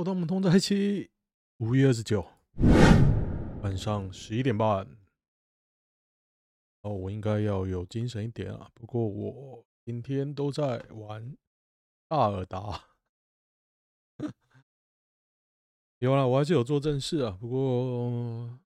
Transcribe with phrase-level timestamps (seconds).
[0.00, 1.10] 我当我们同在一起。
[1.58, 2.26] 五月二十九
[3.62, 4.88] 晚上十一点半。
[6.80, 8.70] 哦，我应该要有精神一点啊。
[8.72, 11.36] 不过我今天都在玩
[12.08, 12.82] 大尔达。
[15.98, 17.36] 有啦，我还是有做正事啊。
[17.38, 18.58] 不过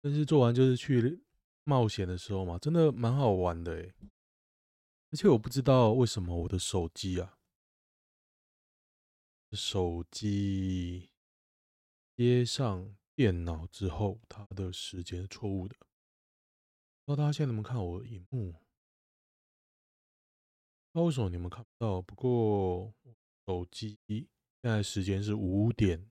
[0.00, 1.24] 正事做完就是去
[1.64, 3.72] 冒险的时候嘛，真的蛮好玩的。
[5.10, 7.39] 而且我不知道为什么我的手机啊。
[9.52, 11.10] 手机
[12.16, 15.76] 接上电脑之后，它的时间是错误的。
[17.04, 18.54] 不知道大家现在能不能看我的荧幕？
[20.92, 22.00] 高手你们看不到？
[22.02, 22.94] 不过
[23.46, 24.28] 手机现
[24.62, 26.10] 在时间是五点，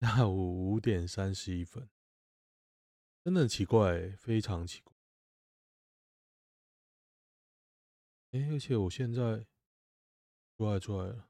[0.00, 1.88] 下午五点三十一分，
[3.24, 4.94] 真的很奇怪，非常奇怪。
[8.32, 9.46] 哎，而且我现在
[10.56, 11.27] 出来出来了。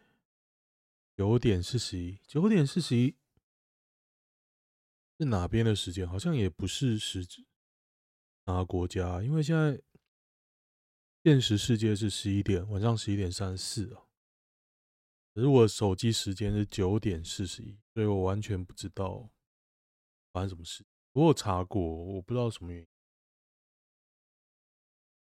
[1.16, 3.16] 九点四十一，九点四十一
[5.20, 6.08] 是哪边的时间？
[6.08, 7.46] 好像也不是实质
[8.46, 9.82] 哪个国家，因为现在
[11.24, 14.04] 现实世界是十一点，晚上十一点三十四啊。
[15.34, 19.30] 可是我手机时间是九点四十一，所以我完全不知道
[20.32, 20.86] 发生什么事。
[21.14, 22.88] 我有查过，我不知道什么原因。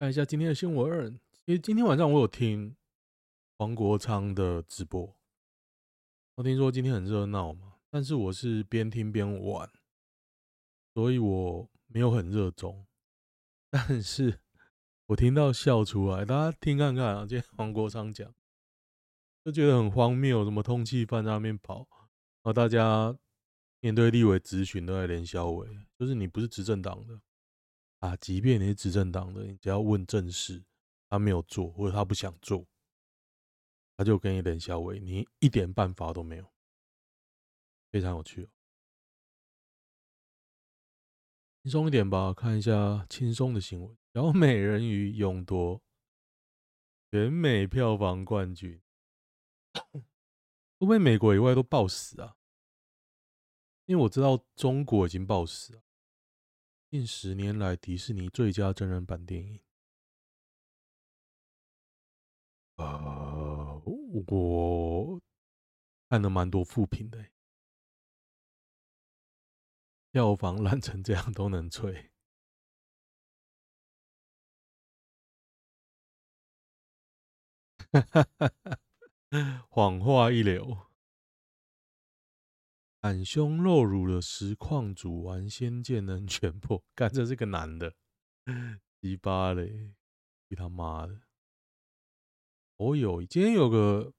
[0.03, 1.17] 看一下今天的新闻。
[1.45, 2.75] 其实今天晚上我有听
[3.57, 5.15] 黄国昌的直播，
[6.35, 9.71] 我听说今天很热闹嘛，但是我是边听边玩，
[10.93, 12.85] 所以我没有很热衷。
[13.69, 14.41] 但是
[15.05, 18.29] 我听到笑出来，大家听看看啊，今天黄国昌讲，
[19.45, 21.87] 就觉得很荒谬，什么通缉犯在那边跑，
[22.41, 23.17] 然后大家
[23.79, 27.21] 面对立委质询都在连销委，就是你不是执政党的。
[28.03, 30.61] 啊，即便你是执政党的，你只要问正事，
[31.07, 32.67] 他没有做或者他不想做，
[33.95, 36.53] 他就跟你冷笑话，你一点办法都没有，
[37.91, 38.49] 非常有趣哦。
[41.61, 43.97] 轻松一点吧，看一下轻松的新闻。
[44.13, 45.81] 小美人鱼勇夺
[47.09, 48.81] 全美票房冠军，
[50.77, 52.35] 都被美国以外都爆死啊？
[53.85, 55.82] 因为我知道中国已经爆死了。
[56.93, 59.59] 近十年来迪士尼最佳真人版电影，
[62.75, 65.19] 呃，我
[66.07, 67.31] 看了蛮多负评的，
[70.11, 72.11] 票房烂成这样都能吹，
[77.91, 78.51] 哈哈哈
[79.31, 80.92] 哈，谎话一流。
[83.03, 87.93] 袒胸露乳的实况主玩仙剑能全破，干这是个男的，
[89.01, 89.93] 鸡巴嘞，
[90.47, 91.19] 你他妈的！
[92.77, 94.13] 侯友宜今天有个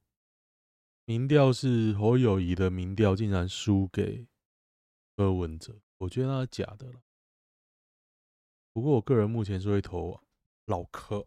[1.06, 4.28] 民调是侯友宜的民调竟然输给
[5.16, 7.00] 柯文哲，我觉得那是假的了。
[8.74, 10.20] 不过我个人目前是会投
[10.66, 11.26] 老柯。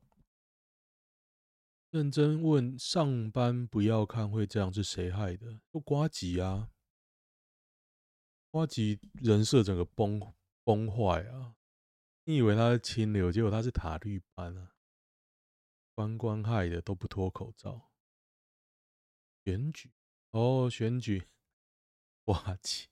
[1.90, 5.60] 认真问上班不要看会这样是谁害的？
[5.74, 6.70] 就呱吉啊。
[8.58, 10.20] 呱吉人设整个崩
[10.64, 11.56] 崩坏啊！
[12.24, 14.76] 你以为他是清流，结果他是塔绿班啊！
[15.94, 17.92] 关关害的都不脱口罩。
[19.46, 19.92] 选举
[20.32, 21.28] 哦，选举，
[22.26, 22.88] 花吉，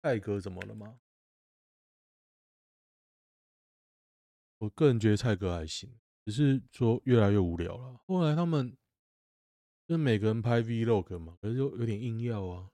[0.00, 1.00] 蔡哥怎么了吗？
[4.56, 8.00] 我个人觉得蔡哥还行，只是说越来越无聊了。
[8.06, 8.74] 后来他们。
[9.88, 12.70] 就每个人拍 Vlog 嘛，可是就有点硬要啊。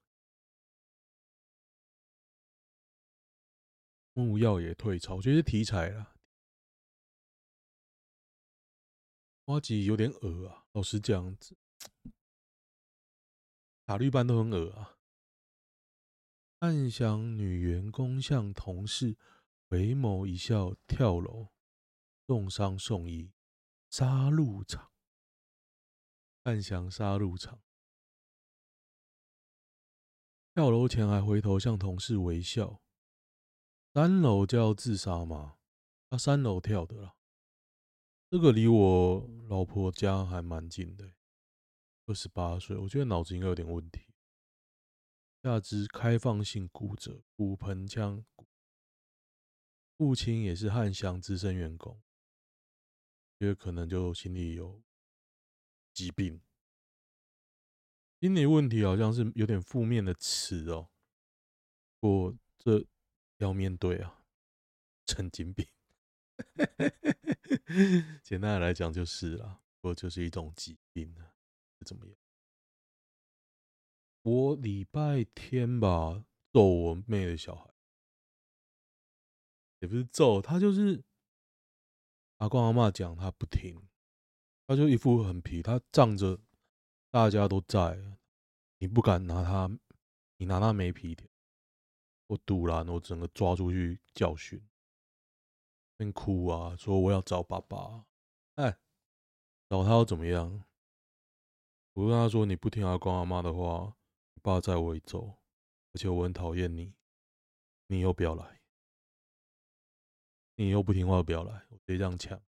[4.14, 6.16] 木曜也退潮，我觉得是题材啦。
[9.44, 11.36] 呱吉有点恶啊，老实讲，
[13.86, 14.98] 法律班都很恶啊。
[16.58, 19.16] 暗想女员工向同事
[19.68, 21.50] 回眸一笑，跳楼，
[22.26, 23.30] 重伤送医，
[23.88, 24.93] 杀戮场。
[26.44, 27.62] 暗箱杀戮场，
[30.54, 32.82] 跳楼前还回头向同事微笑。
[33.94, 35.56] 三楼就要自杀吗？
[36.10, 37.16] 他三楼跳的啦。
[38.28, 41.14] 这个离我老婆家还蛮近的，
[42.04, 44.12] 二十八岁，我觉得脑子应该有点问题。
[45.42, 48.46] 下肢开放性骨折，骨盆腔骨。
[49.96, 52.02] 父亲也是汉翔资深员工，
[53.38, 54.83] 觉得可能就心里有。
[55.94, 56.42] 疾病，
[58.20, 60.90] 心理问题好像是有点负面的词哦。
[62.00, 62.84] 我这
[63.38, 64.24] 要面对啊，
[65.06, 65.66] 神经病。
[68.22, 71.36] 简单的来讲就是啦，我就是一种疾病啊，
[71.86, 72.16] 怎么样？
[74.22, 77.72] 我礼拜天吧揍我妹的小孩，
[79.78, 81.04] 也不是揍他，就是
[82.38, 83.86] 阿公阿嬷讲他不听，
[84.66, 86.38] 他就一副很皮，他仗着
[87.10, 87.98] 大家都在，
[88.78, 89.78] 你不敢拿他，
[90.38, 91.24] 你拿他没皮的，
[92.28, 94.66] 我赌烂，我整个抓出去教训。
[95.96, 98.06] 边哭啊，说我要找爸爸。
[98.56, 98.78] 哎，
[99.68, 100.64] 找他又怎么样？
[101.92, 103.94] 我跟他说，你不听阿公阿妈的话，
[104.34, 105.38] 你爸载我一走，
[105.92, 106.94] 而且我很讨厌你，
[107.86, 108.60] 你又不要来，
[110.56, 112.42] 你又不听话，不要来，我直接这样抢，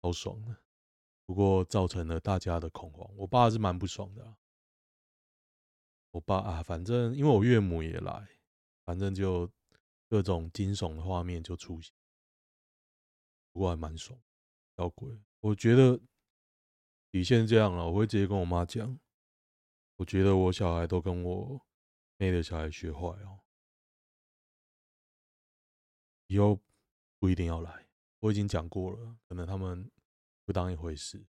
[0.00, 0.62] 好爽的。
[1.26, 4.36] 不过造成了大家的恐慌，我爸是蛮不爽的啊。
[6.10, 8.28] 我爸啊，反正因为我岳母也来，
[8.84, 9.50] 反正就。
[10.10, 11.94] 各种惊悚的画面就出现，
[13.52, 14.20] 不过还蛮爽，
[14.76, 15.22] 小鬼。
[15.38, 16.00] 我觉得
[17.12, 18.98] 底线这样了，我会直接跟我妈讲，
[19.94, 21.64] 我觉得我小孩都跟我
[22.16, 23.38] 妹的小孩学坏哦，
[26.26, 26.58] 以后
[27.20, 27.86] 不一定要来。
[28.20, 29.90] 我已经讲过了，可能他们
[30.44, 31.26] 不当一回事，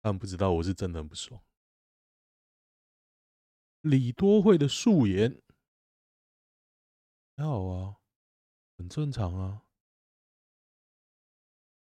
[0.00, 1.44] 他们不知道我是真的很不爽。
[3.80, 5.42] 李多惠的素颜。
[7.36, 8.00] 还好啊，
[8.76, 9.66] 很正常啊。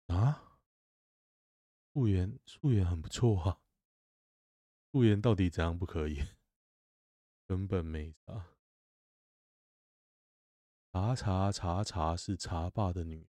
[0.07, 0.59] 啊，
[1.93, 3.61] 素颜素颜很不错啊。
[4.91, 6.23] 素颜到底怎样不可以？
[7.45, 8.55] 根本没啥。
[10.91, 13.27] 茶茶茶茶是茶爸的女。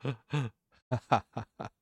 [0.00, 0.52] 哈哈
[1.08, 1.72] 哈哈哈！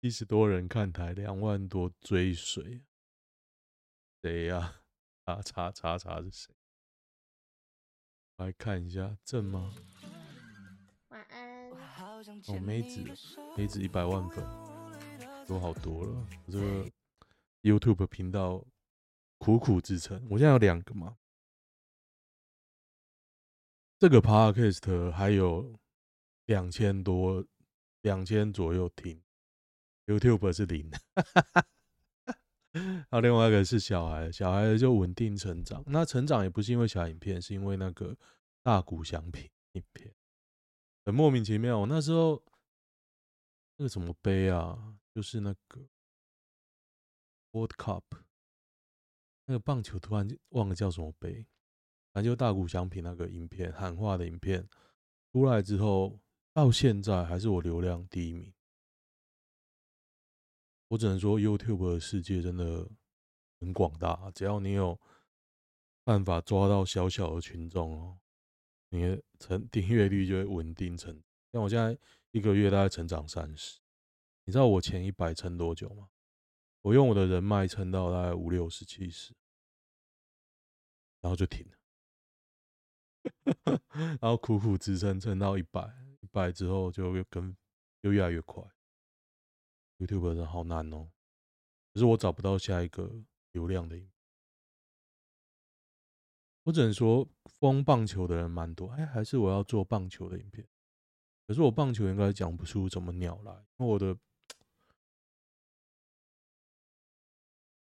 [0.00, 2.82] 七十多人看台，两万多追随。
[4.22, 4.82] 谁呀？
[5.24, 6.54] 查查查查是谁？
[8.36, 9.74] 来看一下，正吗？
[11.08, 11.70] 晚安。
[12.48, 13.02] 哦，妹子，
[13.56, 14.44] 妹子一百万粉，
[15.46, 16.26] 多好多了。
[16.46, 16.90] 我这个
[17.62, 18.64] YouTube 频道
[19.38, 21.16] 苦苦支撑，我现在有两个嘛。
[23.98, 25.74] 这个 Podcast 还有
[26.44, 27.42] 两千多，
[28.02, 29.22] 两千左右听
[30.04, 30.90] ，YouTube 是零。
[33.08, 35.82] 还有另外一个是小孩，小孩就稳定成长。
[35.86, 38.14] 那成长也不是因为小影片，是因为那个
[38.62, 40.14] 大谷翔平影片，
[41.06, 41.78] 很莫名其妙。
[41.78, 42.44] 我那时候
[43.76, 45.88] 那个什么杯啊，就是那个
[47.52, 48.02] World Cup，
[49.46, 51.46] 那个棒球突然忘了叫什么杯，
[52.16, 54.66] 反正就大谷翔平那个影片喊话的影片
[55.32, 56.18] 出来之后，
[56.54, 58.50] 到现在还是我流量第一名。
[60.88, 62.88] 我只能说，YouTube 的世界真的
[63.60, 64.30] 很广大。
[64.30, 64.98] 只要你有
[66.04, 68.18] 办法抓到小小的群众哦，
[68.88, 71.22] 你的成订阅率就会稳定成。
[71.52, 71.98] 像我现在
[72.30, 73.78] 一个月大概成长三十，
[74.46, 76.08] 你知道我前一百撑多久吗？
[76.80, 79.34] 我用我的人脉撑到大概五六十、七十，
[81.20, 81.75] 然后就停了，
[84.20, 85.82] 然后苦苦支撑撑到一百，
[86.20, 87.56] 一百之后就越跟
[88.02, 88.62] 就越来越快。
[89.98, 91.10] YouTube 的人好难哦，
[91.94, 93.10] 可是我找不到下一个
[93.52, 93.98] 流量的。
[96.64, 98.88] 我只能说，疯棒球的人蛮多。
[98.88, 100.66] 哎，还是我要做棒球的影片。
[101.46, 104.18] 可是我棒球应该讲不出什么鸟来，因为我的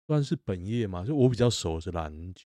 [0.06, 2.46] 算是本业嘛，就我比较熟是篮球。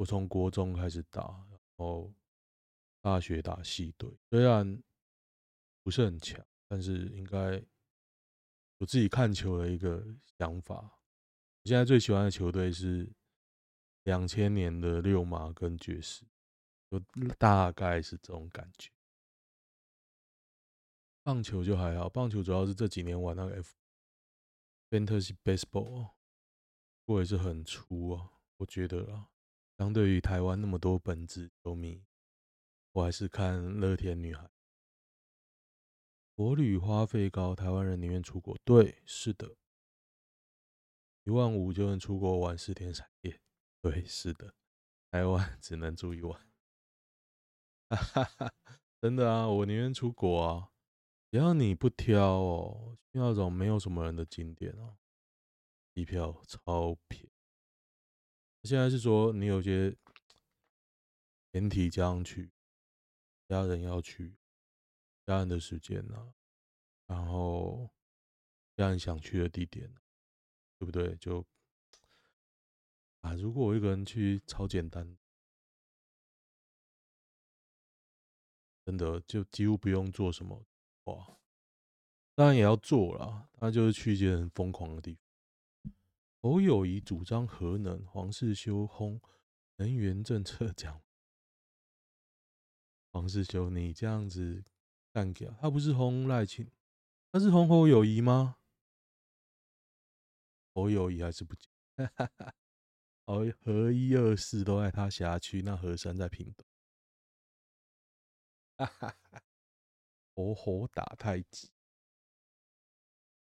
[0.00, 2.10] 我从国中开始打，然后
[3.02, 4.82] 大学打系队，虽然
[5.82, 7.62] 不是很强，但是应该。
[8.78, 10.02] 我自己看球的一个
[10.38, 13.06] 想法，我现在最喜欢的球队是
[14.04, 16.24] 两千年的六马跟爵士，
[16.90, 16.98] 就
[17.36, 18.90] 大概是这种感觉。
[21.22, 23.74] 棒球就还好，棒球主要是这几年玩那个 F
[24.88, 26.12] Fantasy Baseball，
[27.04, 29.28] 我也是很粗啊，我觉得啊，
[29.80, 32.04] 相对于台湾那么多本子球迷，
[32.92, 34.46] 我还是看乐天女孩。
[36.34, 38.54] 国旅花费高，台湾人宁愿出国。
[38.62, 39.56] 对，是的，
[41.24, 43.40] 一万五就能出国玩四天三夜。
[43.80, 44.54] 对，是的，
[45.10, 46.46] 台湾 只能住一晚。
[47.88, 48.52] 哈，
[49.00, 50.70] 真的啊，我宁愿出国啊，
[51.30, 54.98] 只要你不挑哦，去那种没有什么人的景点哦，
[55.94, 57.29] 机票超便宜。
[58.62, 59.96] 现在是说你有些
[61.52, 62.50] 前提这样去，
[63.48, 64.36] 家人要去。
[65.26, 66.34] 家人的时间呢、啊？
[67.06, 67.88] 然后
[68.76, 69.94] 家人想去的地点，
[70.76, 71.14] 对不对？
[71.18, 71.46] 就
[73.20, 75.16] 啊，如果我一个人去，超简单，
[78.84, 80.66] 真的就几乎不用做什么
[81.04, 81.38] 哇。
[82.34, 85.29] 当然也要做啦，那就是去一些很疯狂的地方。
[86.42, 89.20] 侯友宜主张核能，黄世修轰
[89.76, 91.02] 能源政策讲。
[93.12, 94.64] 黄世修，你这样子
[95.12, 96.70] 干掉他不是轰赖清，
[97.30, 98.56] 他是轰侯友宜吗？
[100.72, 101.70] 侯友宜还是不讲，
[103.26, 106.64] 哦，核一二四都在他辖区，那核三在屏东，
[108.76, 109.42] 哈哈哈，
[110.32, 111.70] 活活打太极。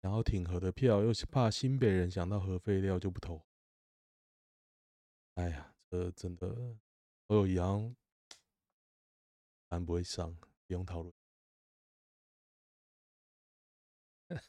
[0.01, 3.45] 然后挺核的票，又是怕新北人想到核废料就不投。
[5.35, 6.77] 哎呀，这真的
[7.27, 7.93] 侯友宜好
[9.71, 10.33] 像不会上，
[10.65, 11.13] 不用讨论。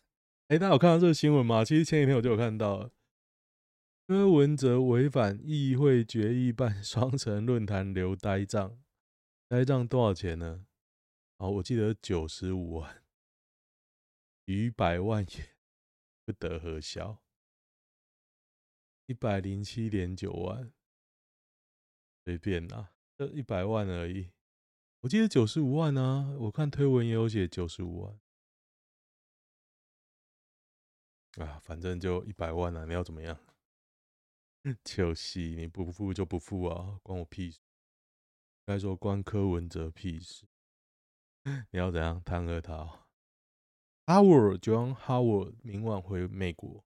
[0.48, 1.64] 哎，大家有看到这个新闻吗？
[1.64, 2.90] 其实前几天我就有看到，
[4.06, 8.80] 柯文哲违反议会决议办 双城论坛留呆账，
[9.48, 10.64] 呆账多少钱呢？
[11.36, 13.02] 哦，我记得九十五万。
[14.48, 15.56] 逾百万也
[16.24, 17.22] 不得核销，
[19.04, 20.72] 一百零七点九万，
[22.24, 24.30] 随便啦，这一百万而已。
[25.00, 28.18] 我记得九十五万啊，我看推文也有写九十五万。
[31.46, 33.38] 啊，反正就一百万啊，你要怎么样？
[34.82, 37.60] 就是你不付就不付啊，关我屁事。
[38.64, 40.46] 该说关柯文哲屁事。
[41.70, 43.07] 你要怎样弹劾他
[44.08, 46.82] ？Howard 就让 Howard 明晚回美国，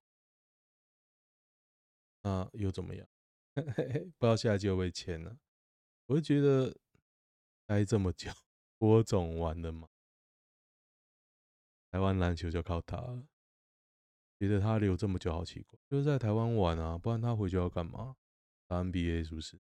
[2.22, 3.06] 那又怎么样？
[3.54, 5.38] 不知道下一季会不会签呢？
[6.06, 6.76] 我就觉得
[7.64, 8.32] 待这么久，
[8.76, 9.88] 播种完了嘛，
[11.92, 13.24] 台湾篮球就靠他了。
[14.40, 18.16] 觉得他留这么久好奇怪，就是在台湾玩啊，不然他回去要干嘛？
[18.66, 19.60] 打 NBA 是不是？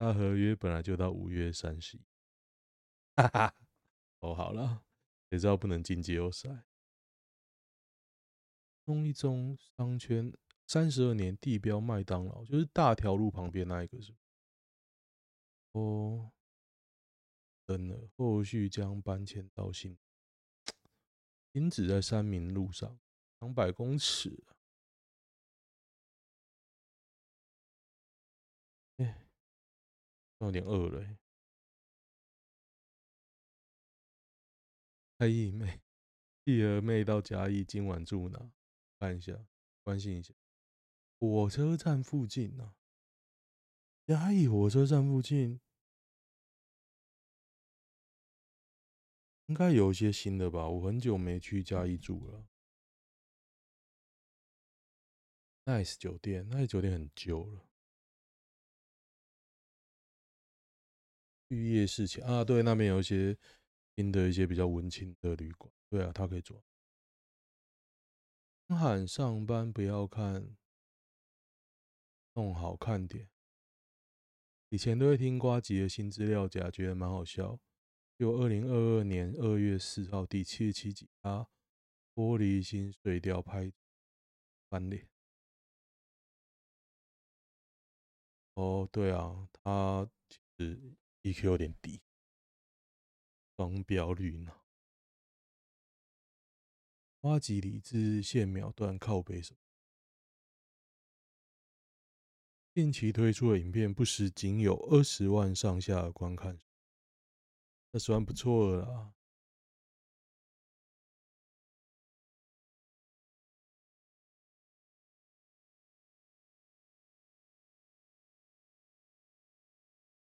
[0.00, 2.04] 他合约本来就到五月三十一。
[3.14, 3.54] 哈哈，
[4.18, 4.82] 哦，好了。
[5.30, 6.64] 谁知道不能进季后赛？
[8.84, 14.12] 中一中商圈三十二年地标麦当劳，就是大条路旁边那一个是？
[15.70, 16.32] 哦，
[17.64, 19.96] 等了，后续将搬迁到新，
[21.52, 22.98] 停止在三民路上
[23.38, 24.42] 两百公尺。
[28.96, 29.28] 哎，
[30.38, 31.19] 有点饿了。
[35.20, 35.82] 太义妹，
[36.44, 38.50] 义儿妹到嘉义，今晚住哪？
[38.98, 39.46] 看一下，
[39.82, 40.32] 关心一下。
[41.18, 42.74] 火车站附近呢、
[44.06, 45.60] 嘉义火车站附近
[49.44, 50.66] 应该有一些新的吧？
[50.66, 52.48] 我很久没去嘉义住了。
[55.66, 57.68] Nice 酒店，Nice 酒店很旧了。
[61.48, 63.36] 玉叶市场啊，对，那边有一些。
[64.00, 66.64] 新的一些比较文青的旅馆，对啊，他可以做。
[68.68, 70.56] 喊上班不要看，
[72.32, 73.28] 弄好看点。
[74.70, 77.60] 以前都会听瓜吉的新资料夹，觉得蛮好笑。
[78.16, 81.46] 就二零二二年二月四号第七十七集，他
[82.14, 83.70] 玻璃心碎掉拍
[84.70, 85.06] 翻脸。
[88.54, 92.00] 哦，对啊，他其实 EQ 有点低。
[93.60, 94.64] 双标绿脑，
[97.20, 99.54] 呱吉理智线秒断靠北手。
[102.72, 106.58] 近期推出的影片不时仅有二十万上下的观看，
[107.90, 109.12] 那算不错了啦。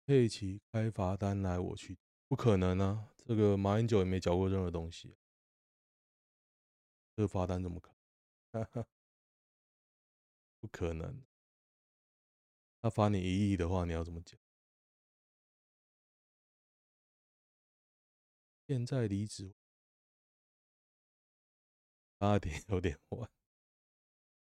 [0.05, 3.14] 佩奇开罚单来，我去，不可能啊！
[3.25, 5.17] 这个马英九也没缴过任何东西，
[7.15, 7.91] 这个罚单怎么可？
[10.59, 11.23] 不可能！
[12.81, 14.39] 他罚你一亿的话，你要怎么讲？
[18.67, 19.55] 现在离职，
[22.17, 23.29] 八点有点晚，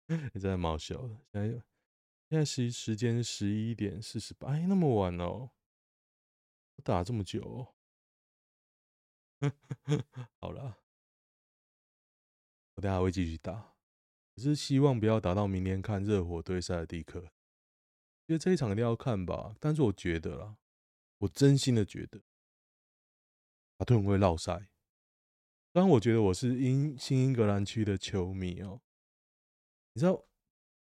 [0.07, 1.07] 你 真的蛮好笑。
[1.33, 1.49] 现在
[2.29, 5.51] 现在时时间十一点四十八，哎，那么晚哦，
[6.83, 7.75] 打这么久。
[10.41, 10.79] 好了，
[12.75, 13.75] 我等下会继续打，
[14.37, 17.21] 只是希望不要打到明天看热火对塞尔蒂克。
[18.27, 20.57] 因为这一场一定要看吧，但是我觉得啦，
[21.19, 22.21] 我真心的觉得，
[23.79, 24.69] 阿顿会落赛。
[25.73, 28.81] 当然我觉得我是英新英格兰区的球迷哦，
[29.95, 30.25] 你知道，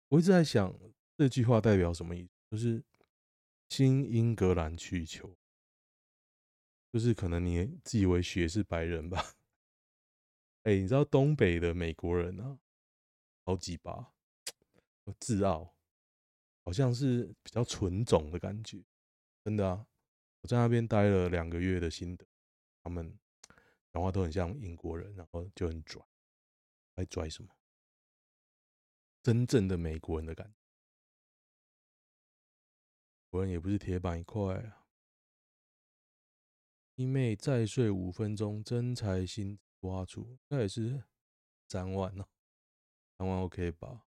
[0.09, 0.77] 我一直在想，
[1.17, 2.31] 这句话代表什么意思？
[2.51, 2.83] 就是
[3.69, 5.37] 新英格兰去球，
[6.91, 9.35] 就是可能你自以为血是白人吧？
[10.65, 12.59] 哎、你知道东北的美国人啊，
[13.45, 14.13] 好几把，
[15.19, 15.75] 自傲，
[16.65, 18.85] 好像是比较纯种的感觉，
[19.45, 19.87] 真的啊！
[20.43, 22.27] 我在那边待了两个月的心得，
[22.83, 23.19] 他们
[23.93, 26.03] 讲话都很像英国人，然后就很拽，
[26.95, 27.49] 还拽什么？
[29.23, 30.55] 真正的美国人的感觉。
[33.31, 34.78] 果然也不是铁板一块啊！
[36.99, 41.05] 一妹再睡五分钟，真才心挖出，那也是
[41.69, 42.27] 三万呢、
[43.17, 44.05] 三万 OK 吧？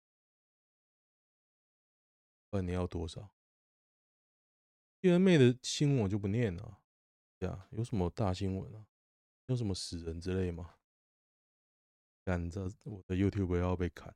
[2.51, 3.31] 问你要多少？
[5.01, 6.79] 第二妹的新闻我就不念了，
[7.39, 8.85] 呀，有什么大新闻啊？
[9.47, 10.75] 有什么死人之类吗？
[12.23, 14.15] 赶着我的 YouTube 要被砍，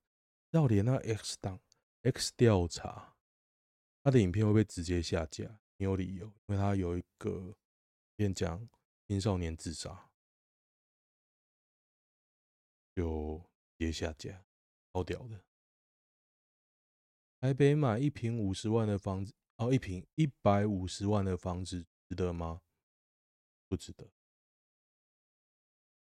[0.51, 1.59] 要连那 X 档
[2.03, 3.15] X 调查。
[4.03, 7.55] 他的影片会被直接下架，没有理由，因为他有一个
[8.19, 8.67] 便讲
[9.07, 10.11] 青少年自杀，
[12.93, 14.45] 就跌下架，
[14.91, 15.45] 超屌的。
[17.39, 22.61] 台北买一坪五十万的房子，哦，一坪一百五十万的房子值得吗？
[23.69, 24.11] 不值得。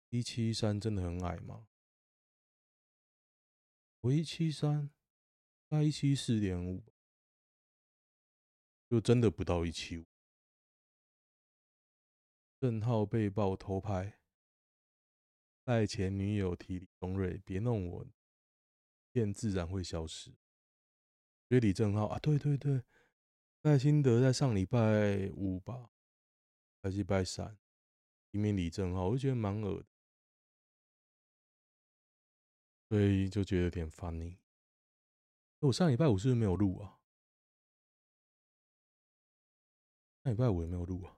[0.09, 1.69] 一七三真的很矮吗？
[4.01, 4.91] 我一七三，
[5.69, 6.83] 他一七四点五。
[8.89, 10.07] 就真的不到一七五。
[12.67, 14.19] 郑浩被曝偷拍，
[15.67, 18.05] 赖前女友提李宗瑞，别弄我，
[19.13, 20.33] 便自然会消失。
[21.49, 22.83] 所以李正浩啊，对对对，
[23.63, 25.93] 赖清德在上礼拜五吧，
[26.83, 27.57] 还是礼拜三，
[28.33, 29.87] 提名李正浩，我就觉得蛮恶的，
[32.89, 34.39] 所以就觉得有点 funny。
[35.61, 36.99] 我上礼拜五是不是没有录啊？
[40.25, 41.17] 那礼拜五有没有录啊？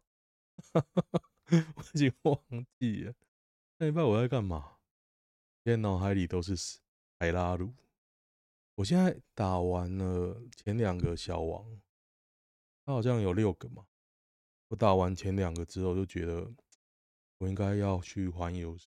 [1.77, 2.39] 我已经忘
[2.79, 3.15] 记了。
[3.79, 4.79] 那礼拜我在干嘛？
[5.65, 6.55] 现在脑海里都是
[7.19, 7.75] 海拉鲁。
[8.77, 11.81] 我现在打完了前两个小王，
[12.85, 13.87] 他好像有六个嘛。
[14.69, 16.53] 我打完前两个之后，就觉得
[17.39, 18.77] 我应该要去环游。
[18.77, 18.89] 所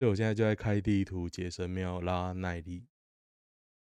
[0.00, 2.86] 以我现在就在开地图解神庙拉耐力，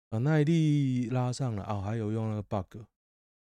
[0.09, 1.81] 把耐力拉上了啊！
[1.81, 2.83] 还有用那个 bug。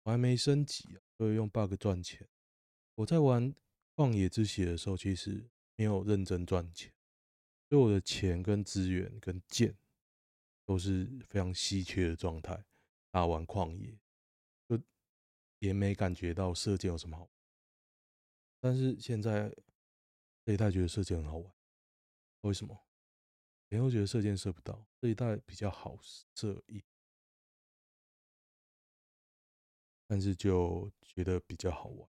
[0.02, 2.28] 我还没升级啊，所以用 bug 赚钱。
[3.02, 3.52] 我在玩
[3.96, 6.92] 旷野之息的时候，其实没有认真赚钱，
[7.68, 9.76] 所以我的钱跟资源跟剑
[10.64, 12.64] 都是非常稀缺的状态。
[13.10, 13.98] 打完旷野，
[14.68, 14.80] 就
[15.58, 17.28] 也没感觉到射箭有什么好。
[18.60, 19.52] 但是现在
[20.44, 21.52] 这一代觉得射箭很好玩，
[22.42, 22.86] 为什么？
[23.68, 25.98] 以前觉得射箭射不到，这一代比较好
[26.34, 26.82] 射一。
[30.06, 32.08] 但是就觉得比较好玩，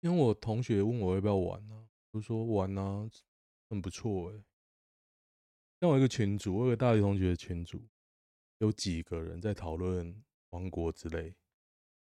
[0.00, 3.10] 因为我同学问我要不要玩呢，我说玩啊，
[3.68, 4.44] 很不错哎。
[5.80, 7.86] 像我一个群主，我有个大学同学的群主，
[8.58, 11.34] 有几个人在讨论王国之类。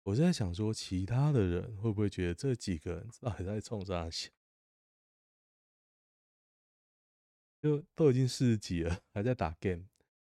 [0.03, 4.31] 我在想说，其他的人会不会觉得这几个人到底在冲啥想？
[7.63, 9.87] 就都已经四十几了，还在打 game。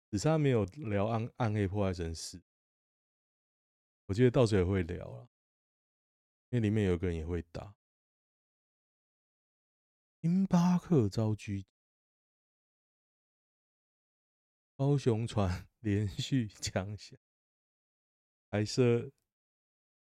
[0.09, 2.41] 只是他没有聊暗暗黑破坏神四，
[4.07, 5.29] 我觉得到时候也会聊了，
[6.51, 7.75] 因为里面有个人也会打。
[10.21, 11.65] 星巴克遭狙，
[14.77, 17.19] 高雄传 连续枪响，
[18.51, 19.13] 还射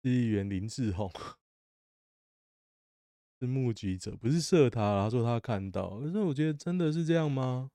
[0.03, 1.13] 议员林志宏
[3.39, 7.71] 是目击者，不是射他，他说他看到，可是我觉得真的是这样吗？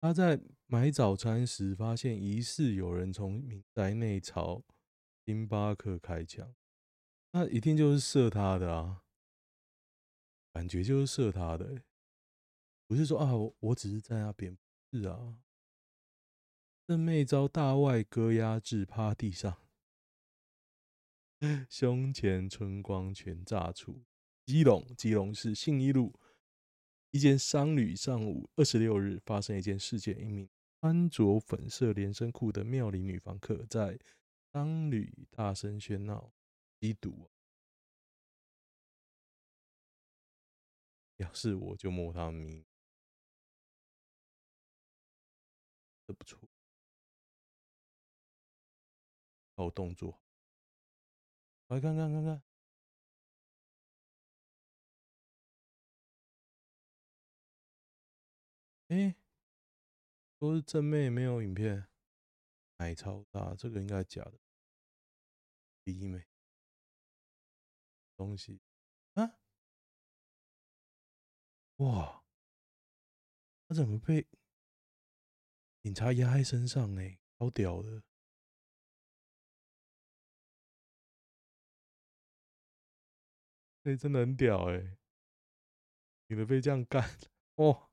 [0.00, 4.62] 他在买早餐时发现疑似有人从民宅内朝
[5.24, 6.54] 星巴克开枪，
[7.32, 9.04] 那一定就是射他的啊，
[10.52, 11.82] 感觉就是射他的、欸，
[12.86, 14.58] 不是说啊，我我只是在那边，
[14.92, 15.38] 是啊，
[16.86, 19.56] 正妹遭大外哥压制趴地上，
[21.70, 24.04] 胸前春光全炸出，
[24.44, 26.18] 基隆基隆市信义路。
[27.12, 30.48] 一间商旅上午二十六日发生一件事件，一名
[30.80, 33.98] 穿着粉色连身裤的妙龄女房客在
[34.52, 36.32] 商旅大声喧闹
[36.80, 37.30] 吸毒。
[41.16, 42.64] 要是我就摸他咪，
[46.06, 46.40] 这不错，
[49.54, 50.22] 好动作，
[51.66, 52.42] 来看看看看。
[58.88, 59.14] 哎，
[60.38, 61.86] 都是正妹，没有影片，
[62.78, 64.40] 奶超大，这个应该假的。
[65.84, 66.29] 第一妹，
[68.20, 68.60] 东西
[69.14, 69.38] 啊，
[71.76, 72.22] 哇，
[73.66, 74.26] 他怎么被
[75.82, 77.00] 警察压在身上呢？
[77.38, 78.02] 好屌的！
[83.84, 84.98] 哎，真的很屌哎！
[86.26, 87.02] 你的被这样干，
[87.54, 87.90] 哇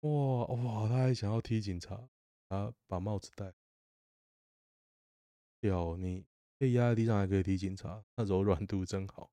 [0.00, 0.88] 哇哇！
[0.88, 2.08] 他还想要踢警察，
[2.48, 3.54] 他把帽子戴。
[5.60, 6.26] 屌你！
[6.58, 9.30] 被压在地上还可以踢警察，那柔软度真好。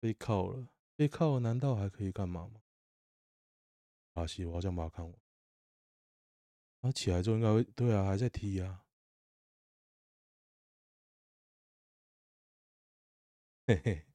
[0.00, 2.62] 被铐了，被铐了，难道还可以干嘛吗？
[4.12, 5.20] 巴西，我好想把他看完。
[6.80, 8.84] 他起来之后应该会，对啊，还在踢啊。
[13.66, 14.06] 嘿嘿，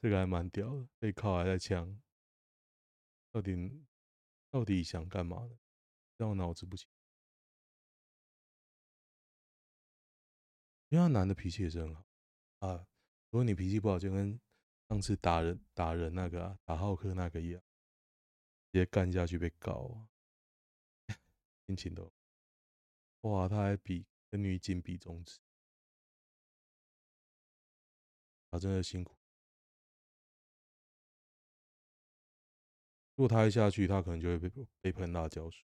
[0.00, 2.00] 这个还蛮屌的，被铐还在枪，
[3.32, 3.86] 到底
[4.50, 5.58] 到底想干嘛呢？
[6.18, 6.86] 让我脑子不清。
[10.88, 12.04] 因为他男的脾气也是很好
[12.60, 12.86] 啊，
[13.30, 14.40] 如果你脾气不好，就跟
[14.88, 17.60] 上次打人打人那个啊，打浩克那个一样，
[18.72, 20.08] 直接干下去被告啊，
[21.66, 22.12] 心情都
[23.22, 25.40] 哇，他还比跟女警比中指，
[28.50, 29.16] 他真的辛苦。
[33.16, 35.66] 如果他一下去，他可能就会被被喷辣椒水。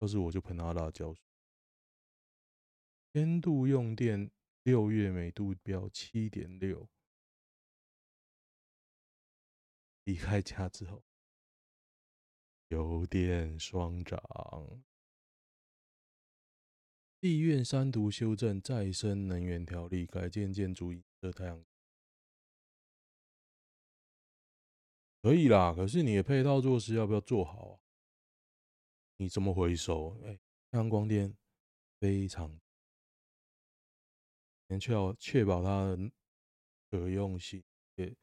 [0.00, 1.22] 要是我就喷他辣椒水。
[3.12, 4.30] 千度用电，
[4.64, 6.88] 六月每度标七点六。
[10.04, 11.02] 离开家之后，
[12.68, 14.20] 油电双涨。
[17.20, 21.64] 地院三读修正再生能源条例，改建建筑引射太阳。
[25.22, 27.80] 可以啦，可是你的配套措施要不要做好啊？
[29.16, 30.18] 你怎么回收？
[30.24, 31.36] 哎、欸，太阳光电
[32.00, 32.60] 非常，
[34.66, 36.10] 你确保确保它的
[36.90, 37.62] 可用性，
[37.94, 38.14] 也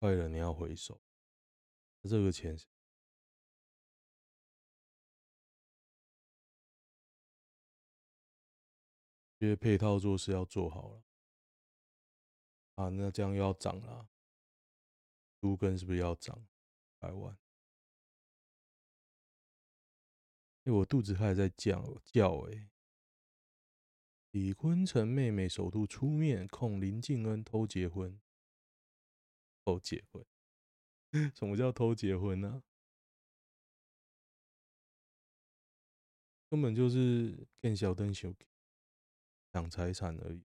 [0.00, 1.00] 坏了你要回收，
[2.02, 2.58] 这个钱，
[9.38, 11.02] 因为配套措施要做好了
[12.74, 14.08] 啊，那这样又要涨了，
[15.40, 16.46] 都更是不是要涨？
[16.98, 17.38] 百万！
[20.64, 22.68] 哎，我肚子还在叫叫哎！
[24.32, 28.20] 李坤城妹妹首度出面控林敬恩偷结婚，
[29.64, 30.24] 偷结婚？
[31.34, 32.62] 什么叫偷结婚呢、啊？
[36.50, 38.32] 根本就是更小灯小
[39.52, 40.44] 抢财产而已。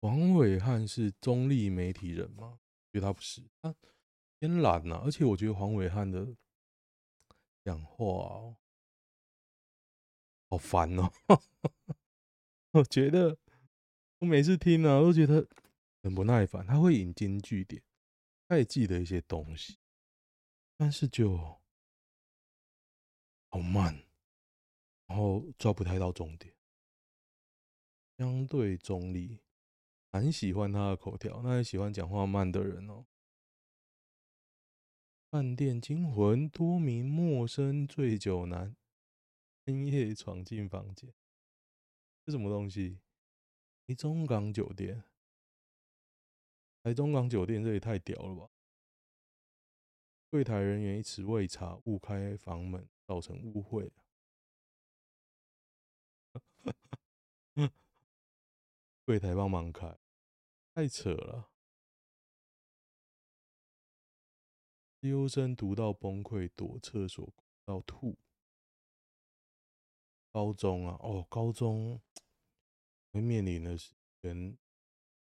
[0.00, 2.60] 黄伟汉是中立媒体人吗？
[2.92, 3.74] 觉得他不是他。
[4.38, 6.36] 偏懒呐，而且我觉得黄伟汉的
[7.66, 8.56] 讲话哦，
[10.48, 11.12] 好烦哦。
[12.70, 13.36] 我觉得
[14.20, 15.48] 我每次听啊，都觉得
[16.04, 16.64] 很不耐烦。
[16.64, 17.82] 他会引经据典，
[18.46, 19.80] 他也记得一些东西，
[20.76, 21.58] 但是就
[23.50, 24.00] 好慢，
[25.08, 26.54] 然后抓不太到重点。
[28.16, 29.40] 相对中立，
[30.12, 33.04] 很喜欢他的口条，那也喜欢讲话慢的人哦。
[35.36, 38.74] 饭店惊魂，多名陌生醉酒男
[39.66, 41.12] 深夜闯进房间，
[42.24, 43.00] 这什么东西？
[43.86, 45.04] 台中港酒店，
[46.82, 48.48] 台中港酒店这也太屌了吧！
[50.30, 53.92] 柜台人员一时未察，误开房门，造成误会。
[59.04, 59.98] 柜台帮忙开，
[60.72, 61.50] 太扯了。
[65.08, 67.32] 优生读到崩溃，躲厕所
[67.64, 68.16] 到吐。
[70.32, 72.00] 高中啊，哦，高中
[73.12, 74.56] 会面临的是跟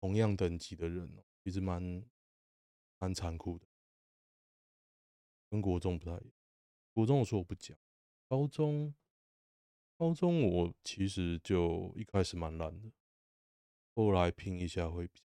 [0.00, 2.04] 同样等级的人哦，其实蛮
[2.98, 3.66] 蛮残酷的，
[5.48, 6.32] 跟国中不太一样。
[6.92, 7.78] 国中我说我不讲，
[8.28, 8.94] 高中
[9.96, 12.92] 高中我其实就一开始蛮烂的，
[13.94, 15.22] 后来拼一下会比。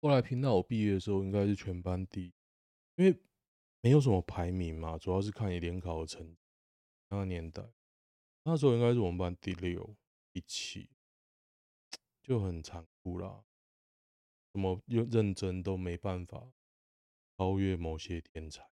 [0.00, 2.32] 后来拼到我毕业的时候，应该是全班第一，
[2.96, 3.18] 因为
[3.80, 6.38] 没有什么排名嘛，主要是看你联考的成绩。
[7.08, 7.72] 那个年代，
[8.42, 9.96] 那时候应该是我们班第六、
[10.32, 10.90] 第七，
[12.22, 13.44] 就很残酷啦。
[14.52, 16.52] 怎么又认真都没办法
[17.36, 18.68] 超越某些天才，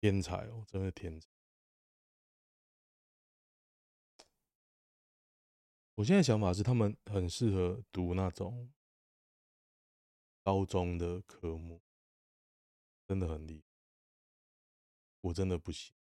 [0.00, 1.28] 天才哦，真的天才。
[5.96, 8.72] 我现在想法是，他们很适合读那种
[10.42, 11.80] 高中的科目，
[13.06, 13.62] 真的很厉。
[15.20, 15.94] 我真的不行。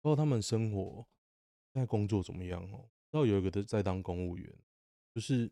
[0.00, 1.06] 不知道他们生活
[1.72, 2.88] 现在工作怎么样哦？
[3.10, 4.56] 知道有一个在在当公务员，
[5.14, 5.50] 就是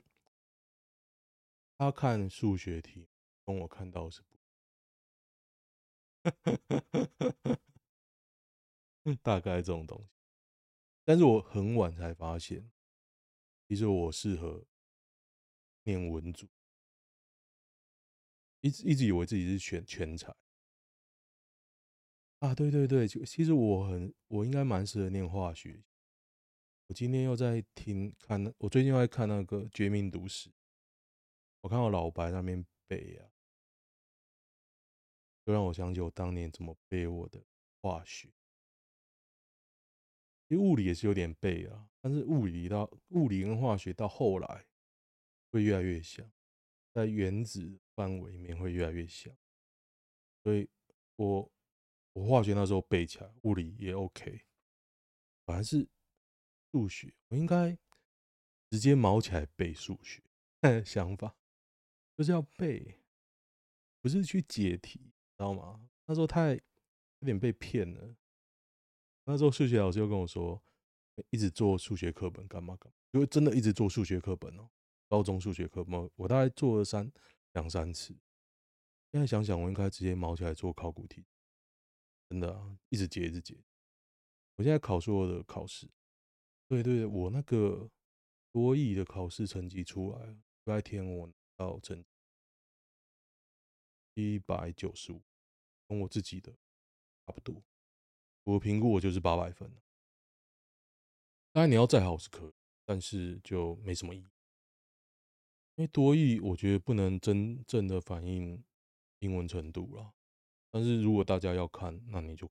[1.76, 3.08] 他看数学题，
[3.44, 4.38] 跟我看到是不，
[9.22, 10.08] 大概这种东西。
[11.04, 12.70] 但是我很晚才发现，
[13.68, 14.64] 其实我适合
[15.82, 16.48] 念文组，
[18.60, 20.34] 一直一直以为自己是全全才
[22.40, 22.54] 啊！
[22.54, 25.82] 对对对，其实我很，我应该蛮适合念化学。
[26.86, 30.50] 我今天又在听看，我最近又在看那个《绝命毒师》，
[31.60, 33.30] 我看到老白那边背啊，
[35.44, 37.44] 就让我想起我当年怎么背我的
[37.80, 38.28] 化学。
[40.48, 44.66] 其实物理也是有点背啊，但是物理到物理跟化学到后来
[45.52, 46.28] 会越来越像，
[46.92, 49.30] 在原子范围里面会越来越小，
[50.42, 50.66] 所以
[51.16, 51.52] 我
[52.14, 54.40] 我化学那时候背起来，物理也 OK，
[55.44, 55.86] 反而是
[56.72, 57.76] 数学，我应该
[58.70, 60.22] 直接毛起来背数学。
[60.82, 61.36] 想法
[62.16, 63.02] 就是要背，
[64.00, 64.98] 不是去解题，
[65.36, 65.86] 知道吗？
[66.06, 68.16] 那时候太有点被骗了。
[69.24, 70.62] 那时候数学老师又跟我说，
[71.28, 74.70] 一直做数学课本干嘛干嘛，因为真的一直做数学课本哦。
[75.06, 77.12] 高中数学课本，我大概做了三
[77.52, 78.16] 两三次。
[79.12, 81.26] 现在想想，我应该直接毛起来做考古题，
[82.28, 83.58] 真的啊，一直解一直解。
[84.56, 85.90] 我现在考所有的考试，
[86.68, 87.90] 对对对，我那个
[88.52, 92.00] 多益的考试成绩出来了，礼拜天我拿到成
[94.14, 95.22] 绩一百九十五，
[95.88, 96.52] 跟我自己的
[97.26, 97.60] 差不多。
[98.44, 99.68] 我评估我就是八百分，
[101.52, 104.28] 当然你要再好是可以，但是就没什么意义。
[105.80, 108.62] 因为多益我觉得不能真正的反映
[109.20, 110.12] 英文程度了。
[110.70, 112.50] 但是如果大家要看，那你就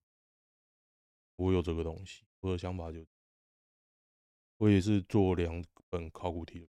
[1.36, 3.06] 我有这个东西，我的想法就
[4.58, 6.72] 我也是做两本考古题。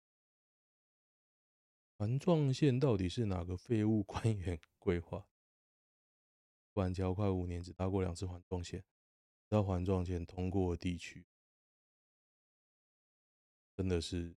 [1.97, 5.25] 环状线到底是哪个废物官员 规划？
[6.71, 8.85] 板桥快五年只搭过两次环状线。
[9.49, 11.25] 到环状线通过的地区，
[13.75, 14.35] 真的是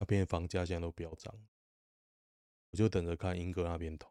[0.00, 1.32] 那边房价现在都飙涨，
[2.70, 4.10] 我就等着看英哥那边通，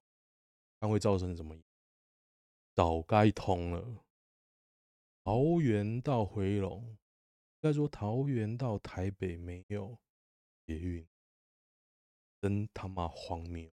[0.80, 1.60] 看会造成什么？
[2.76, 4.06] 早该通了。
[5.24, 6.98] 桃园到回龙，应
[7.62, 10.00] 该说桃园到台北没有
[10.66, 11.08] 捷运，
[12.40, 13.70] 真他妈荒谬！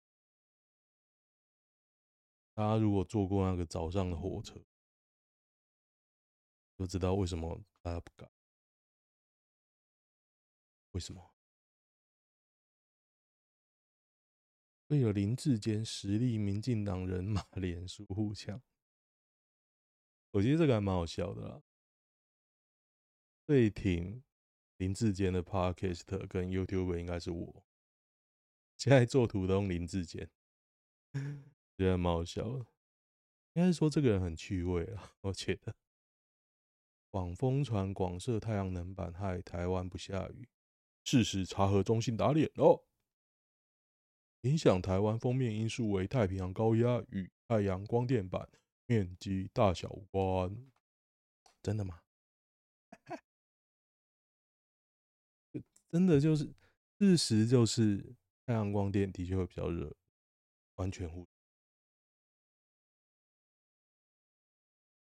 [2.54, 4.60] 大家如果坐过那个早上的火车，
[6.78, 8.32] 都知道为什么大家不敢？
[10.92, 11.35] 为什么？
[14.88, 18.62] 为了林志坚实力，民进党人马 连署互呛。
[20.32, 21.64] 我觉得这个还蛮好笑的啦。
[23.48, 24.24] 最挺
[24.78, 27.66] 林志坚的 Podcast 跟 YouTube 应该是我。
[28.78, 30.30] 现在做图都用林志坚，
[31.78, 32.66] 觉得蛮好笑的。
[33.54, 35.76] 应该是说这个人很趣味啊，我觉得。
[37.10, 40.50] 广风传广设太阳能板害台湾不下雨，
[41.06, 42.84] 事实查核中心打脸哦。
[44.46, 48.48] 影响台湾封面因素为太平洋高压与太阳光电板
[48.86, 50.56] 面积大小无关，
[51.64, 52.00] 真的吗？
[55.90, 56.54] 真的就是
[57.00, 59.92] 事实，就是太阳光电的确会比较热，
[60.76, 61.24] 完全无。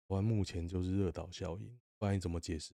[0.06, 1.78] 台湾目前就是热岛效应。
[1.98, 2.72] 不然你怎么解释？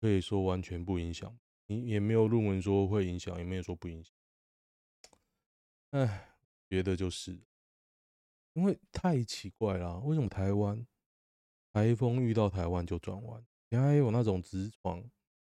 [0.00, 1.36] 可以说完全不影响，
[1.70, 4.12] 你也没有论文说会影响，也没有说不影响。
[5.90, 6.34] 哎，
[6.68, 7.38] 觉得就是，
[8.54, 10.84] 因为太奇怪了，为什么台湾
[11.72, 13.46] 台风遇到台湾就转弯？
[13.68, 15.08] 原来有那种直闯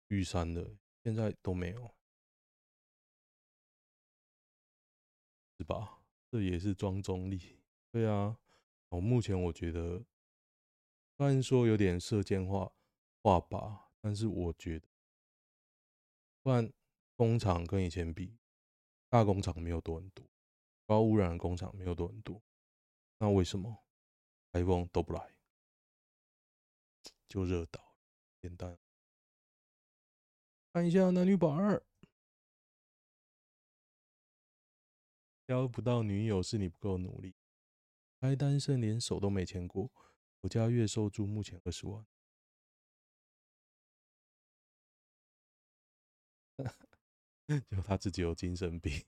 [0.07, 1.93] 玉山的，现在都没有，
[5.59, 5.99] 是吧？
[6.31, 7.59] 这也是装中立，
[7.91, 8.39] 对啊。
[8.89, 10.03] 我目前我觉得，
[11.15, 12.71] 虽然说有点射箭化
[13.21, 14.87] 画吧，但是我觉得，
[16.47, 16.71] 不然
[17.17, 18.39] 工厂跟以前比，
[19.09, 20.25] 大工厂没有多很多，
[20.85, 22.41] 高污染的工厂没有多很多，
[23.17, 23.83] 那为什么
[24.53, 25.35] 台风都不来？
[27.27, 27.97] 就热岛，
[28.41, 28.79] 简单。
[30.71, 31.83] 看一下男女榜二，
[35.45, 37.35] 交不到女友是你不够努力。
[38.21, 39.91] 还单身，连手都没牵过，
[40.39, 42.07] 我家月收入目前二十万，
[47.69, 49.05] 就他自己有精神病，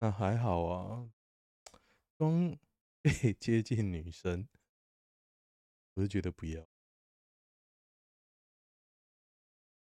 [0.00, 1.10] 那还好啊，
[2.18, 2.58] 装
[3.00, 4.48] 被 接近女生，
[5.94, 6.66] 我是觉得不要。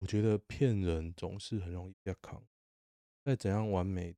[0.00, 2.46] 我觉得骗人总是很容易被扛，
[3.24, 4.16] 再怎样完美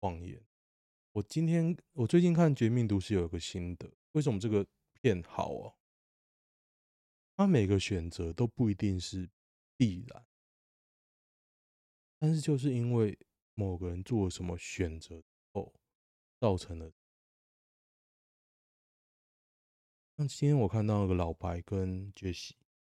[0.00, 0.46] 谎言。
[1.12, 5.78] 我今天我最近看《绝命毒师》有一个心得，为什么这个骗好哦？
[7.36, 9.30] 他每个选择都不一定是
[9.76, 10.25] 必然，
[12.18, 13.18] 但是就是因为
[13.54, 15.74] 某个人做了什么选择后，
[16.40, 16.92] 造成了。
[20.16, 22.56] 那今天我看到那个老白跟杰西。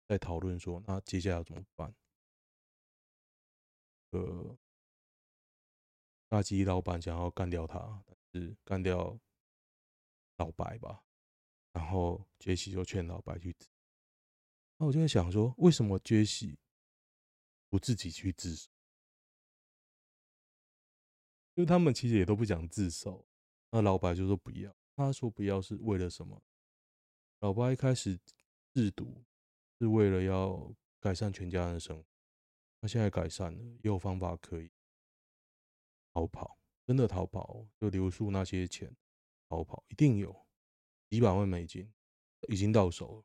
[0.09, 1.92] 在讨论说，那接下来要怎么办？
[4.11, 4.57] 呃，
[6.29, 9.18] 垃圾老板想要干掉他，但是干掉
[10.37, 11.02] 老白吧。
[11.72, 13.68] 然后杰西就劝老白去自。
[14.76, 16.57] 那我就在想说，为什么杰西
[17.68, 18.70] 不自己去自首？
[21.56, 23.26] 因为他们其实也都不想自首。
[23.70, 26.40] 那老白就说不要，他说不要是为了什么？
[27.40, 28.18] 老白一开始
[28.72, 29.24] 制毒。
[29.78, 32.06] 是为了要改善全家人的生活，
[32.80, 34.72] 他现在改善了，也有方法可以
[36.14, 38.96] 逃跑，真的逃跑，就留宿那些钱
[39.50, 40.34] 逃跑，一定有
[41.10, 41.92] 几百万美金
[42.48, 43.24] 已经到手了。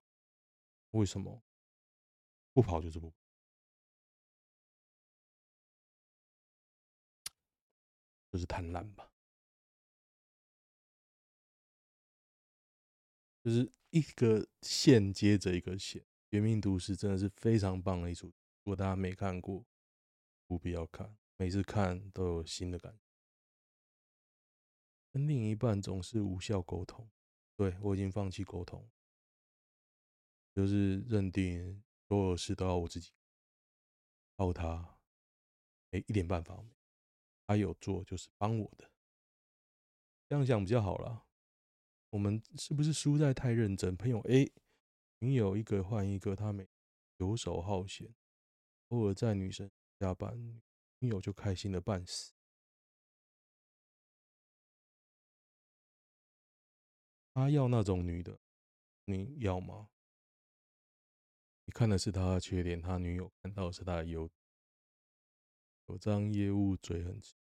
[0.89, 1.41] 为什么
[2.51, 3.09] 不跑就是不
[8.31, 9.11] 就是贪婪吧，
[13.43, 16.01] 就是一个线接着一个线。
[16.29, 19.65] 《绝命毒师》真的是非常棒的一出，如果大家没看过，
[20.47, 21.17] 务必要看。
[21.35, 22.99] 每次看都有新的感觉。
[25.11, 27.11] 跟另一半总是无效沟通，
[27.57, 28.89] 对，我已经放弃沟通，
[30.55, 33.11] 就是认定所有事都要我自己
[34.37, 34.97] 靠他，
[35.89, 36.80] 没一点办法没。
[37.51, 38.89] 他有做就是帮我的，
[40.29, 41.25] 这样想比较好啦。
[42.11, 43.93] 我们是不是输在太认真？
[43.97, 44.49] 朋友 A。
[45.19, 46.65] 女友一个换一个，他们
[47.17, 48.15] 游手好闲，
[48.87, 50.61] 偶尔在女生下班，
[50.99, 52.31] 女友就开心的半死。
[57.33, 58.39] 他要那种女的，
[59.03, 59.89] 你要吗？
[61.65, 64.31] 你看的是他的缺点，他女友看到是他的优。
[65.87, 67.40] 有张业务嘴很直。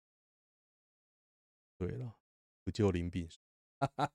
[1.77, 2.17] 对了，
[2.63, 3.39] 不救林炳书，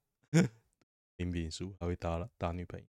[1.16, 2.87] 林炳书还会打了打女朋友。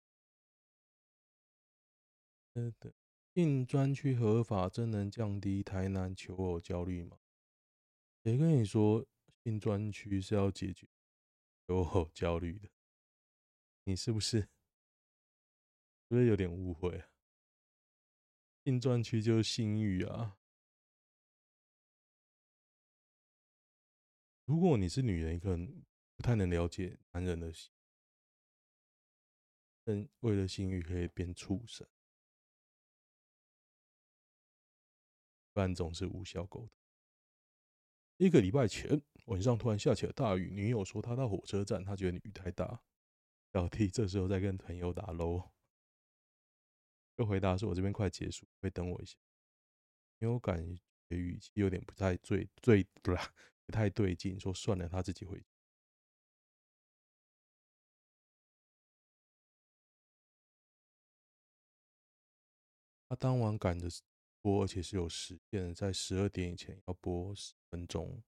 [2.79, 2.93] 对，
[3.33, 7.19] 性专区合法真能降低台南求偶焦虑吗？
[8.23, 9.05] 谁跟你说
[9.43, 10.87] 性专区是要解决
[11.67, 12.69] 求偶焦虑的？
[13.83, 14.49] 你是不是是
[16.09, 17.09] 不是有点误会啊？
[18.63, 20.37] 性专区就是性欲啊！
[24.45, 25.83] 如果你是女人，可能
[26.15, 27.71] 不太能了解男人的心，
[29.83, 31.87] 但为了性欲可以变畜生。
[35.53, 36.69] 不然总是无效沟通。
[38.17, 42.83] 一个礼拜前晚上突然下起了大雨，女友说她到火车站，她觉得雨太大。
[43.53, 45.51] 小弟这时候在跟朋友打喽，
[47.15, 49.15] 就回答说：“我这边快结束，会等我一下。”
[50.19, 50.57] 女友感
[51.07, 53.31] 觉语气有点不太对，对不啦，
[53.73, 55.43] 太对劲，说算了，他自己回。
[63.09, 63.89] 他当晚赶着。
[64.43, 68.21] 播，而且是有时间，在十二点以前要播十分钟，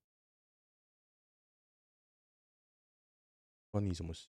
[3.69, 4.29] 关你什么事？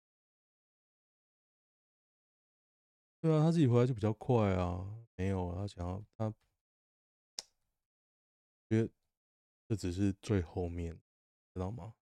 [3.23, 5.07] 对啊，他自己回来就比较快啊。
[5.17, 6.31] 没有，他想要他，
[8.69, 8.91] 觉得
[9.71, 11.01] 这只是最后面，
[11.55, 11.95] 知道吗？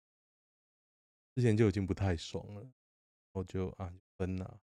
[1.35, 2.73] 之前就已经不太爽了，
[3.33, 4.63] 我就啊分了，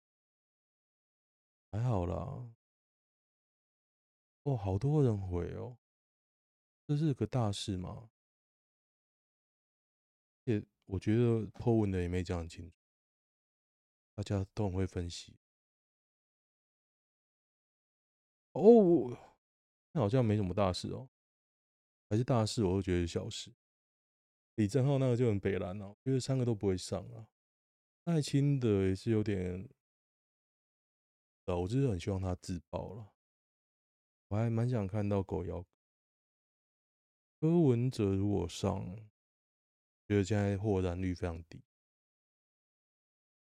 [1.71, 2.51] 还好啦。
[4.41, 5.77] 哦，好多人回哦，
[6.87, 8.09] 这是个大事吗？
[10.45, 12.75] 也我觉得破文的也没讲清楚，
[14.15, 15.37] 大家都很会分析。
[18.53, 19.15] 哦，
[19.91, 21.07] 那好像没什么大事哦，
[22.09, 23.51] 还是大事，我都觉得是小事。
[24.55, 27.27] 李正浩那个就很北蓝哦，因为三个都不会上啊。
[28.05, 29.67] 赖清德也是有点，
[31.45, 33.13] 我就是很希望他自爆了。
[34.27, 35.65] 我还蛮想看到狗咬
[37.39, 38.95] 柯文哲，如果上，
[40.07, 41.61] 觉得现在获燃率非常低，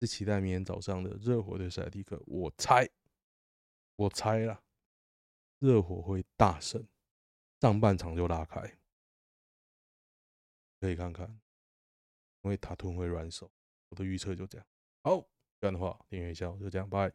[0.01, 2.23] 是期待明天早上的热火对塞尔提克。
[2.27, 2.89] 我猜，
[3.97, 4.63] 我猜啦，
[5.59, 6.87] 热火会大胜，
[7.63, 8.61] 上半场就拉开，
[10.81, 11.29] 可以看看，
[12.41, 13.49] 因为塔图会软手，
[13.89, 14.67] 我的预测就这样。
[15.05, 15.25] 好，
[15.61, 17.13] 这样的话订阅一下，就这样，拜。